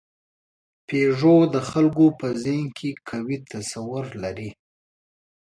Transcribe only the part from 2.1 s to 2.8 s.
په ذهن